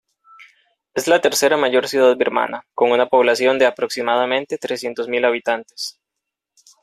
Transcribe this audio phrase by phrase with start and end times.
[0.95, 5.99] Es la tercera mayor ciudad birmana, con una población de aproximadamente trescientos mil habitantes.